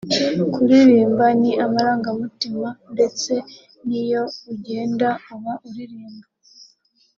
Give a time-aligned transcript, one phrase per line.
[0.53, 3.33] kuririmba ni amarangamutima ndetse
[3.85, 6.27] n’iyo ugenda uba uririmba